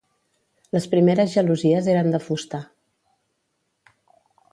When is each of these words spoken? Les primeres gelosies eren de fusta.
Les 0.75 0.85
primeres 0.93 1.35
gelosies 1.35 1.89
eren 1.93 2.09
de 2.15 2.21
fusta. 2.29 2.63